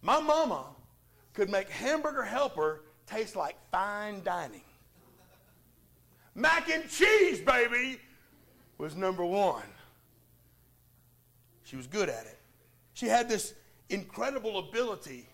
My 0.00 0.20
mama 0.20 0.64
could 1.38 1.50
make 1.50 1.70
hamburger 1.70 2.24
helper 2.24 2.80
taste 3.06 3.36
like 3.36 3.54
fine 3.70 4.24
dining. 4.24 4.64
Mac 6.34 6.68
and 6.68 6.90
cheese, 6.90 7.40
baby, 7.40 8.00
was 8.76 8.96
number 8.96 9.24
one. 9.24 9.62
She 11.62 11.76
was 11.76 11.86
good 11.86 12.08
at 12.08 12.26
it. 12.26 12.40
She 12.92 13.06
had 13.06 13.28
this 13.28 13.54
incredible 13.88 14.58
ability 14.58 15.28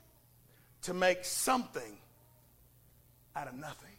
to 0.83 0.93
make 0.93 1.25
something 1.25 1.97
out 3.35 3.49
of 3.49 3.55
nothing. 3.55 3.97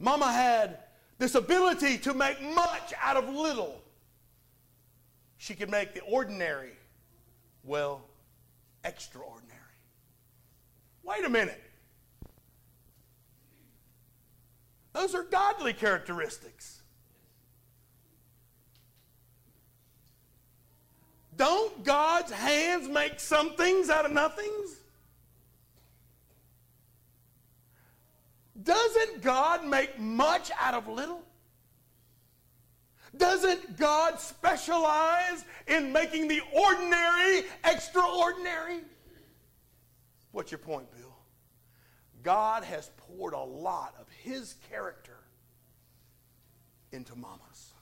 Mama 0.00 0.32
had 0.32 0.78
this 1.16 1.36
ability 1.36 1.98
to 1.98 2.12
make 2.12 2.42
much 2.42 2.92
out 3.00 3.16
of 3.16 3.28
little. 3.28 3.80
She 5.38 5.54
could 5.54 5.70
make 5.70 5.94
the 5.94 6.00
ordinary, 6.00 6.72
well, 7.62 8.02
extraordinary. 8.82 9.51
Wait 11.04 11.24
a 11.24 11.28
minute. 11.28 11.60
Those 14.92 15.14
are 15.14 15.24
godly 15.24 15.72
characteristics. 15.72 16.82
Don't 21.36 21.82
God's 21.82 22.30
hands 22.30 22.88
make 22.88 23.18
some 23.18 23.54
things 23.54 23.90
out 23.90 24.04
of 24.04 24.12
nothings? 24.12 24.76
Doesn't 28.62 29.22
God 29.22 29.64
make 29.64 29.98
much 29.98 30.50
out 30.60 30.74
of 30.74 30.86
little? 30.86 31.22
Doesn't 33.16 33.76
God 33.76 34.20
specialize 34.20 35.44
in 35.66 35.92
making 35.92 36.28
the 36.28 36.40
ordinary 36.52 37.44
extraordinary? 37.64 38.80
What's 40.32 40.50
your 40.50 40.58
point, 40.58 40.90
Bill? 40.90 41.14
God 42.22 42.64
has 42.64 42.90
poured 42.96 43.34
a 43.34 43.38
lot 43.38 43.94
of 44.00 44.06
His 44.22 44.56
character 44.70 45.18
into 46.90 47.14
mamas. 47.16 47.72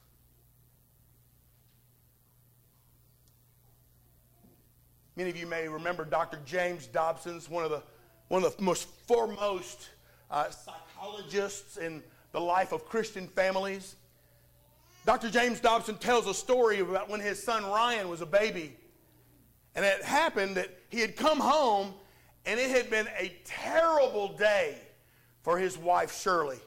Many 5.16 5.30
of 5.30 5.36
you 5.36 5.46
may 5.46 5.68
remember 5.68 6.04
Dr. 6.04 6.38
James 6.46 6.86
Dobson's 6.86 7.48
one 7.50 7.64
of 7.64 7.70
the 7.70 7.82
one 8.28 8.44
of 8.44 8.56
the 8.56 8.62
most 8.62 8.88
foremost 9.06 9.90
uh, 10.30 10.48
psychologists 10.50 11.76
in 11.76 12.02
the 12.32 12.40
life 12.40 12.72
of 12.72 12.86
Christian 12.86 13.26
families. 13.26 13.96
Dr. 15.04 15.30
James 15.30 15.58
Dobson 15.58 15.96
tells 15.96 16.28
a 16.28 16.34
story 16.34 16.78
about 16.78 17.08
when 17.08 17.20
his 17.20 17.42
son 17.42 17.66
Ryan 17.66 18.08
was 18.08 18.20
a 18.20 18.26
baby. 18.26 18.76
And 19.74 19.84
it 19.84 20.02
happened 20.04 20.56
that 20.56 20.68
he 20.90 21.00
had 21.00 21.16
come 21.16 21.40
home 21.40 21.94
and 22.50 22.58
it 22.58 22.68
had 22.68 22.90
been 22.90 23.06
a 23.16 23.32
terrible 23.44 24.26
day 24.36 24.74
for 25.42 25.56
his 25.56 25.78
wife 25.78 26.20
Shirley. 26.20 26.58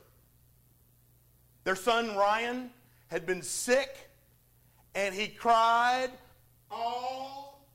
Their 1.66 1.76
son 1.76 2.16
Ryan 2.16 2.70
had 3.08 3.26
been 3.26 3.42
sick 3.42 4.10
and 4.96 5.14
he 5.14 5.28
cried 5.28 6.10
all 6.72 7.68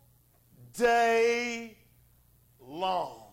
day 0.74 1.76
long. 2.66 3.24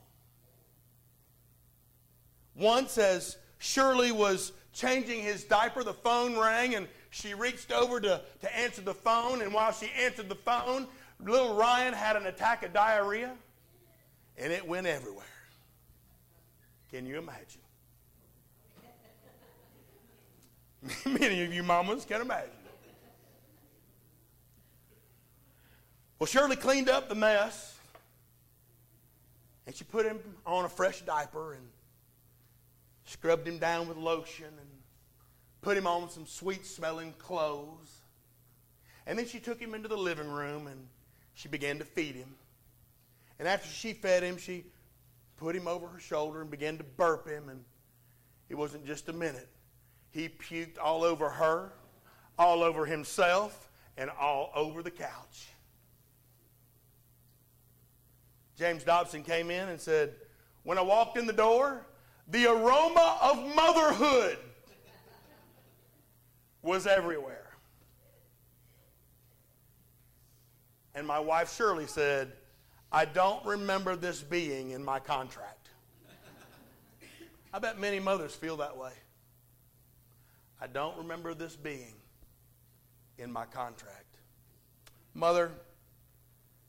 Once, 2.53 2.97
as 2.97 3.37
Shirley 3.59 4.11
was 4.11 4.51
changing 4.73 5.21
his 5.21 5.45
diaper, 5.45 5.85
the 5.85 5.93
phone 5.93 6.37
rang 6.37 6.75
and 6.75 6.89
she 7.11 7.33
reached 7.33 7.71
over 7.71 8.01
to, 8.01 8.21
to 8.41 8.57
answer 8.57 8.81
the 8.81 8.93
phone. 8.93 9.41
And 9.41 9.53
while 9.53 9.71
she 9.71 9.89
answered 9.97 10.27
the 10.27 10.35
phone, 10.35 10.87
little 11.21 11.55
Ryan 11.55 11.93
had 11.93 12.17
an 12.17 12.25
attack 12.25 12.63
of 12.63 12.73
diarrhea 12.73 13.37
and 14.37 14.51
it 14.51 14.67
went 14.67 14.87
everywhere. 14.87 15.25
Can 16.91 17.05
you 17.05 17.17
imagine? 17.17 17.61
Many 21.05 21.43
of 21.43 21.53
you 21.53 21.63
mamas 21.63 22.05
can 22.05 22.21
imagine. 22.21 22.51
Well, 26.19 26.27
Shirley 26.27 26.55
cleaned 26.55 26.89
up 26.89 27.09
the 27.09 27.15
mess 27.15 27.77
and 29.67 29.75
she 29.75 29.83
put 29.83 30.05
him 30.05 30.19
on 30.45 30.65
a 30.65 30.69
fresh 30.69 31.01
diaper 31.01 31.53
and 31.53 31.63
scrubbed 33.05 33.47
him 33.47 33.57
down 33.57 33.87
with 33.87 33.97
lotion 33.97 34.45
and 34.45 34.69
put 35.61 35.77
him 35.77 35.87
on 35.87 36.09
some 36.09 36.25
sweet 36.25 36.65
smelling 36.65 37.13
clothes. 37.17 37.99
And 39.07 39.19
then 39.19 39.27
she 39.27 39.39
took 39.39 39.59
him 39.59 39.73
into 39.73 39.87
the 39.87 39.97
living 39.97 40.29
room 40.29 40.67
and 40.67 40.87
she 41.33 41.47
began 41.47 41.79
to 41.79 41.85
feed 41.85 42.15
him. 42.15 42.35
And 43.39 43.47
after 43.47 43.69
she 43.69 43.93
fed 43.93 44.23
him, 44.23 44.37
she 44.37 44.65
put 45.37 45.55
him 45.55 45.67
over 45.67 45.87
her 45.87 45.99
shoulder 45.99 46.41
and 46.41 46.49
began 46.49 46.77
to 46.77 46.83
burp 46.83 47.27
him. 47.27 47.49
And 47.49 47.63
it 48.49 48.55
wasn't 48.55 48.85
just 48.85 49.09
a 49.09 49.13
minute. 49.13 49.49
he 50.11 50.29
puked 50.29 50.77
all 50.81 51.03
over 51.03 51.29
her, 51.29 51.73
all 52.39 52.63
over 52.63 52.85
himself, 52.85 53.69
and 53.97 54.09
all 54.09 54.51
over 54.55 54.81
the 54.81 54.91
couch. 54.91 55.49
James 58.57 58.83
Dobson 58.83 59.23
came 59.23 59.51
in 59.51 59.67
and 59.67 59.79
said, 59.79 60.15
When 60.63 60.77
I 60.77 60.81
walked 60.81 61.17
in 61.17 61.25
the 61.25 61.33
door, 61.33 61.85
the 62.29 62.45
aroma 62.47 63.17
of 63.21 63.55
motherhood 63.55 64.37
was 66.61 66.87
everywhere. 66.87 67.51
And 70.95 71.05
my 71.05 71.19
wife 71.19 71.53
Shirley 71.53 71.87
said, 71.87 72.31
I 72.95 73.03
don't 73.03 73.45
remember 73.45 73.97
this 73.97 74.21
being 74.21 74.69
in 74.69 74.81
my 74.81 74.99
contract. 74.99 75.67
I 77.53 77.59
bet 77.59 77.77
many 77.77 77.99
mothers 77.99 78.33
feel 78.33 78.55
that 78.57 78.77
way. 78.77 78.93
I 80.61 80.67
don't 80.67 80.97
remember 80.99 81.33
this 81.33 81.57
being 81.57 81.95
in 83.17 83.33
my 83.33 83.47
contract. 83.47 84.15
Mother, 85.13 85.51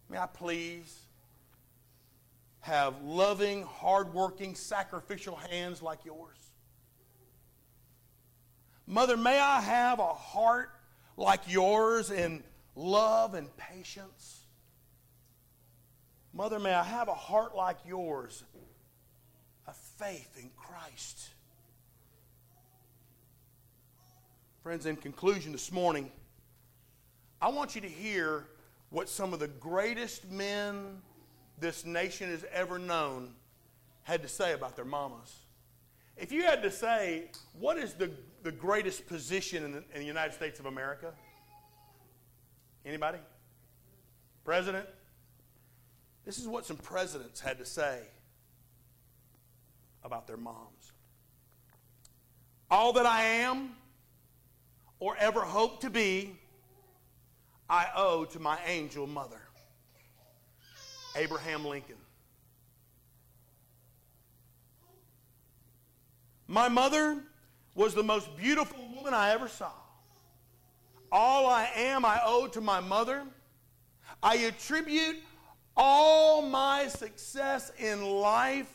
may 0.09 0.19
I 0.19 0.27
please 0.27 0.99
have 2.59 3.01
loving, 3.05 3.62
hardworking, 3.62 4.57
sacrificial 4.57 5.37
hands 5.37 5.81
like 5.81 6.05
yours? 6.05 6.51
Mother, 8.85 9.17
may 9.17 9.39
I 9.39 9.61
have 9.61 10.01
a 10.01 10.12
heart 10.12 10.71
like 11.17 11.43
yours 11.47 12.11
in 12.11 12.43
love 12.75 13.35
and 13.35 13.57
patience? 13.57 14.45
Mother, 16.37 16.59
may 16.59 16.75
I 16.75 16.85
have 16.85 17.09
a 17.09 17.14
heart 17.14 17.57
like 17.57 17.79
yours, 17.87 18.44
a 19.66 19.72
faith 19.72 20.37
in 20.38 20.51
Christ. 20.55 21.31
Friends, 24.62 24.85
in 24.85 24.96
conclusion 24.96 25.51
this 25.51 25.72
morning, 25.72 26.12
I 27.40 27.49
want 27.49 27.75
you 27.75 27.81
to 27.81 27.88
hear 27.88 28.44
what 28.90 29.09
some 29.09 29.33
of 29.33 29.40
the 29.40 29.49
greatest 29.49 30.31
men 30.31 31.01
this 31.59 31.87
nation 31.87 32.29
has 32.29 32.44
ever 32.53 32.79
known 32.79 33.33
had 34.03 34.20
to 34.20 34.29
say 34.29 34.53
about 34.53 34.77
their 34.77 34.85
mamas. 34.85 35.35
If 36.18 36.33
you 36.33 36.42
had 36.42 36.62
to 36.64 36.70
say, 36.70 37.31
what 37.59 37.79
is 37.79 37.94
the, 37.94 38.11
the 38.42 38.53
greatest 38.53 39.07
position 39.07 39.64
in 39.64 39.72
the, 39.72 39.79
in 39.94 40.01
the 40.01 40.05
United 40.05 40.35
States 40.35 40.61
of 40.61 40.66
America? 40.66 41.14
Anybody? 42.85 43.20
President? 44.44 44.87
This 46.27 46.39
is 46.39 46.49
what 46.49 46.67
some 46.67 46.77
presidents 46.77 47.41
had 47.41 47.59
to 47.59 47.65
say 47.65 48.01
about 50.03 50.27
their 50.27 50.37
moms. 50.37 50.93
All 52.69 52.93
that 52.95 53.07
I 53.07 53.23
am 53.23 53.71
or 54.99 55.17
ever 55.19 55.41
hope 55.41 55.81
to 55.83 55.91
be, 55.91 56.37
I 57.71 57.87
owe 57.95 58.25
to 58.25 58.41
my 58.41 58.59
angel 58.67 59.07
mother, 59.07 59.41
Abraham 61.15 61.65
Lincoln. 61.65 61.97
My 66.49 66.69
mother 66.69 67.23
was 67.77 67.95
the 67.95 68.03
most 68.03 68.37
beautiful 68.37 68.85
woman 68.97 69.15
I 69.15 69.31
ever 69.31 69.47
saw. 69.47 69.71
All 71.12 71.47
I 71.47 71.69
am, 71.77 72.05
I 72.05 72.21
owe 72.25 72.49
to 72.49 72.61
my 72.61 72.81
mother. 72.81 73.23
I 74.23 74.37
attribute 74.37 75.17
all 75.77 76.43
my 76.43 76.89
success 76.89 77.73
in 77.79 78.03
life 78.03 78.73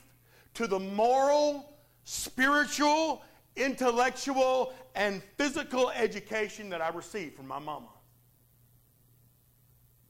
to 0.53 0.67
the 0.67 0.79
moral, 0.79 1.73
spiritual, 2.03 3.23
intellectual, 3.55 4.73
and 4.95 5.21
physical 5.37 5.89
education 5.91 6.69
that 6.69 6.81
I 6.81 6.89
received 6.89 7.35
from 7.35 7.47
my 7.47 7.59
mama. 7.59 7.87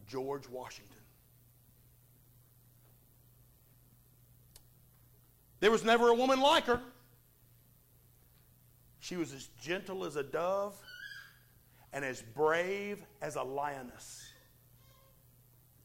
George 0.08 0.48
Washington. 0.50 0.98
There 5.62 5.72
was 5.72 5.84
never 5.84 6.10
a 6.10 6.16
woman 6.16 6.42
like 6.42 6.66
her. 6.66 6.82
She 9.00 9.16
was 9.16 9.34
as 9.34 9.48
gentle 9.62 10.04
as 10.04 10.16
a 10.16 10.24
dove 10.24 10.76
and 11.94 12.04
as 12.04 12.22
brave 12.22 13.04
as 13.22 13.36
a 13.36 13.44
lioness. 13.44 14.31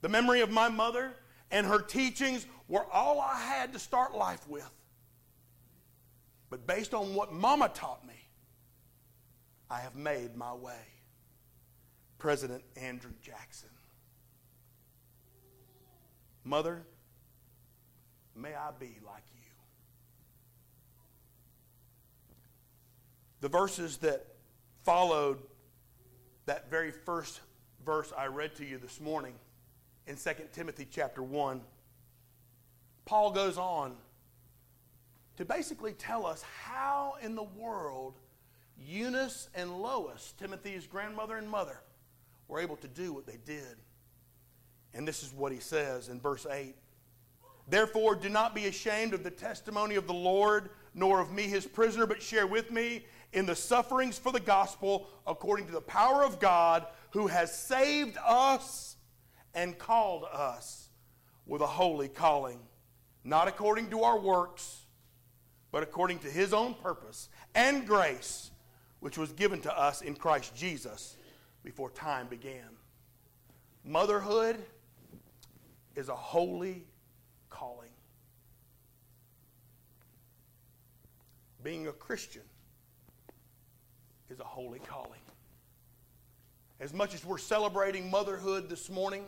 The 0.06 0.12
memory 0.12 0.40
of 0.40 0.52
my 0.52 0.68
mother 0.68 1.10
and 1.50 1.66
her 1.66 1.80
teachings 1.80 2.46
were 2.68 2.84
all 2.92 3.20
I 3.20 3.40
had 3.40 3.72
to 3.72 3.80
start 3.80 4.14
life 4.14 4.48
with. 4.48 4.70
But 6.48 6.64
based 6.64 6.94
on 6.94 7.16
what 7.16 7.32
Mama 7.32 7.68
taught 7.68 8.06
me, 8.06 8.14
I 9.68 9.80
have 9.80 9.96
made 9.96 10.36
my 10.36 10.54
way. 10.54 10.78
President 12.18 12.62
Andrew 12.76 13.10
Jackson. 13.20 13.68
Mother, 16.44 16.84
may 18.36 18.54
I 18.54 18.70
be 18.78 18.98
like 19.04 19.24
you. 19.34 19.42
The 23.40 23.48
verses 23.48 23.96
that 23.96 24.24
followed 24.84 25.38
that 26.44 26.70
very 26.70 26.92
first 26.92 27.40
verse 27.84 28.12
I 28.16 28.26
read 28.26 28.54
to 28.58 28.64
you 28.64 28.78
this 28.78 29.00
morning 29.00 29.34
in 30.06 30.16
2 30.16 30.30
Timothy 30.52 30.86
chapter 30.90 31.22
1, 31.22 31.60
Paul 33.04 33.30
goes 33.32 33.58
on 33.58 33.96
to 35.36 35.44
basically 35.44 35.92
tell 35.92 36.26
us 36.26 36.42
how 36.62 37.14
in 37.22 37.34
the 37.34 37.42
world 37.42 38.18
Eunice 38.78 39.48
and 39.54 39.80
Lois, 39.80 40.34
Timothy's 40.38 40.86
grandmother 40.86 41.36
and 41.36 41.48
mother, 41.48 41.80
were 42.48 42.60
able 42.60 42.76
to 42.76 42.88
do 42.88 43.12
what 43.12 43.26
they 43.26 43.38
did. 43.44 43.76
And 44.94 45.06
this 45.06 45.22
is 45.22 45.32
what 45.32 45.52
he 45.52 45.58
says 45.58 46.08
in 46.08 46.20
verse 46.20 46.46
8 46.50 46.74
Therefore, 47.68 48.14
do 48.14 48.28
not 48.28 48.54
be 48.54 48.66
ashamed 48.66 49.12
of 49.12 49.24
the 49.24 49.30
testimony 49.30 49.96
of 49.96 50.06
the 50.06 50.14
Lord, 50.14 50.70
nor 50.94 51.20
of 51.20 51.32
me, 51.32 51.44
his 51.44 51.66
prisoner, 51.66 52.06
but 52.06 52.22
share 52.22 52.46
with 52.46 52.70
me 52.70 53.04
in 53.32 53.44
the 53.44 53.56
sufferings 53.56 54.18
for 54.18 54.30
the 54.30 54.40
gospel 54.40 55.08
according 55.26 55.66
to 55.66 55.72
the 55.72 55.80
power 55.80 56.24
of 56.24 56.38
God 56.38 56.86
who 57.10 57.26
has 57.26 57.52
saved 57.52 58.16
us 58.24 58.95
and 59.56 59.76
called 59.76 60.24
us 60.30 60.90
with 61.46 61.62
a 61.62 61.66
holy 61.66 62.08
calling, 62.08 62.60
not 63.24 63.48
according 63.48 63.88
to 63.90 64.02
our 64.02 64.20
works, 64.20 64.82
but 65.72 65.82
according 65.82 66.18
to 66.20 66.28
his 66.28 66.52
own 66.52 66.74
purpose 66.74 67.30
and 67.54 67.86
grace, 67.86 68.50
which 69.00 69.18
was 69.18 69.32
given 69.32 69.60
to 69.62 69.76
us 69.76 70.02
in 70.02 70.14
Christ 70.14 70.54
Jesus 70.54 71.16
before 71.64 71.90
time 71.90 72.28
began. 72.28 72.68
Motherhood 73.82 74.62
is 75.94 76.08
a 76.08 76.14
holy 76.14 76.84
calling. 77.48 77.90
Being 81.62 81.86
a 81.86 81.92
Christian 81.92 82.42
is 84.28 84.38
a 84.38 84.44
holy 84.44 84.80
calling. 84.80 85.20
As 86.78 86.92
much 86.92 87.14
as 87.14 87.24
we're 87.24 87.38
celebrating 87.38 88.10
motherhood 88.10 88.68
this 88.68 88.90
morning, 88.90 89.24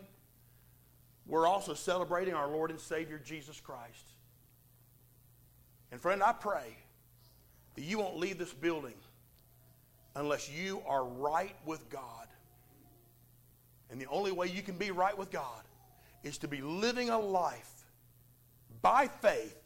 we're 1.29 1.47
also 1.47 1.75
celebrating 1.75 2.33
our 2.33 2.49
Lord 2.49 2.71
and 2.71 2.81
Savior 2.81 3.21
Jesus 3.23 3.61
Christ. 3.61 4.15
And 5.93 6.01
friend, 6.01 6.23
I 6.23 6.33
pray 6.33 6.77
that 7.75 7.83
you 7.83 7.99
won't 7.99 8.17
leave 8.17 8.39
this 8.39 8.53
building 8.53 8.95
unless 10.17 10.51
you 10.51 10.83
are 10.87 11.05
right 11.05 11.55
with 11.67 11.89
God. 11.91 12.27
And 13.91 14.01
the 14.01 14.07
only 14.07 14.33
way 14.33 14.49
you 14.49 14.63
can 14.63 14.77
be 14.77 14.91
right 14.91 15.17
with 15.17 15.31
God 15.31 15.63
is 16.25 16.39
to 16.39 16.49
be 16.49 16.61
living 16.63 17.11
a 17.11 17.19
life 17.19 17.85
by 18.81 19.07
faith 19.07 19.57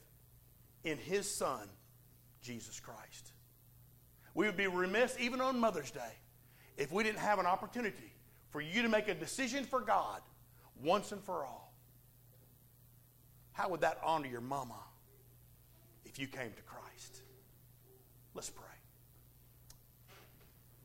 in 0.84 0.98
His 0.98 1.30
Son, 1.30 1.68
Jesus 2.42 2.80
Christ. 2.80 3.32
We 4.34 4.46
would 4.46 4.56
be 4.56 4.66
remiss, 4.66 5.16
even 5.20 5.40
on 5.40 5.60
Mother's 5.60 5.90
Day, 5.90 6.12
if 6.76 6.90
we 6.90 7.04
didn't 7.04 7.20
have 7.20 7.38
an 7.38 7.46
opportunity 7.46 8.12
for 8.50 8.60
you 8.60 8.82
to 8.82 8.88
make 8.88 9.08
a 9.08 9.14
decision 9.14 9.64
for 9.64 9.80
God 9.80 10.20
once 10.80 11.12
and 11.12 11.22
for 11.22 11.44
all. 11.44 11.72
How 13.52 13.68
would 13.68 13.80
that 13.82 13.98
honor 14.04 14.28
your 14.28 14.40
mama 14.40 14.78
if 16.04 16.18
you 16.18 16.26
came 16.26 16.52
to 16.52 16.62
Christ? 16.62 17.22
Let's 18.34 18.50
pray. 18.50 18.64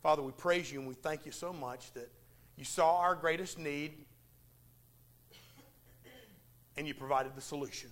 Father, 0.03 0.21
we 0.21 0.31
praise 0.31 0.71
you 0.71 0.79
and 0.79 0.87
we 0.87 0.93
thank 0.93 1.25
you 1.25 1.31
so 1.31 1.51
much 1.53 1.91
that 1.93 2.09
you 2.55 2.65
saw 2.65 2.99
our 2.99 3.15
greatest 3.15 3.57
need 3.57 3.93
and 6.75 6.87
you 6.87 6.93
provided 6.93 7.35
the 7.35 7.41
solution. 7.41 7.89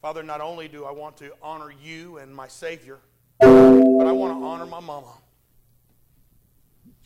Father, 0.00 0.22
not 0.22 0.40
only 0.40 0.68
do 0.68 0.84
I 0.84 0.92
want 0.92 1.16
to 1.18 1.32
honor 1.42 1.72
you 1.82 2.18
and 2.18 2.34
my 2.34 2.48
Savior, 2.48 2.98
but 3.40 3.48
I 3.48 4.12
want 4.12 4.38
to 4.38 4.44
honor 4.44 4.66
my 4.66 4.80
mama. 4.80 5.12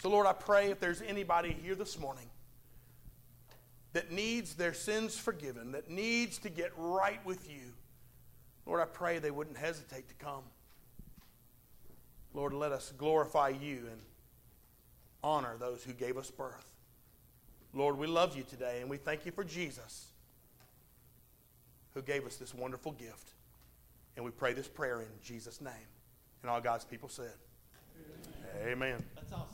So, 0.01 0.09
Lord, 0.09 0.27
I 0.27 0.33
pray 0.33 0.71
if 0.71 0.79
there's 0.79 1.03
anybody 1.03 1.57
here 1.63 1.75
this 1.75 1.99
morning 1.99 2.27
that 3.93 4.13
needs 4.13 4.55
their 4.55 4.73
sins 4.73 5.19
forgiven, 5.19 5.73
that 5.73 5.91
needs 5.91 6.39
to 6.39 6.51
get 6.51 6.73
right 6.77 7.25
with 7.25 7.51
you, 7.51 7.73
Lord, 8.65 8.81
I 8.81 8.85
pray 8.85 9.19
they 9.19 9.31
wouldn't 9.31 9.57
hesitate 9.57 10.09
to 10.09 10.15
come. 10.15 10.45
Lord, 12.35 12.53
let 12.53 12.71
us 12.71 12.93
glorify 12.97 13.49
you 13.49 13.89
and 13.91 14.01
honor 15.25 15.57
those 15.59 15.83
who 15.83 15.93
gave 15.93 16.17
us 16.17 16.31
birth. 16.31 16.73
Lord, 17.75 17.99
we 17.99 18.07
love 18.07 18.37
you 18.37 18.45
today 18.45 18.81
and 18.81 18.89
we 18.89 18.99
thank 18.99 19.27
you 19.27 19.33
for 19.33 19.43
Jesus 19.43 20.07
who 21.95 22.03
gave 22.03 22.27
us 22.27 22.37
this 22.37 22.55
wonderful 22.55 22.93
gift. 22.93 23.31
And 24.17 24.25
we 24.25 24.31
pray 24.31 24.53
this 24.53 24.69
prayer 24.69 25.01
in 25.01 25.09
Jesus' 25.23 25.61
name. 25.61 25.73
And 26.43 26.51
all 26.51 26.61
God's 26.61 26.85
people 26.85 27.09
said, 27.09 27.33
Amen. 28.61 28.73
Amen. 28.73 29.05
That's 29.15 29.33
awesome. 29.33 29.47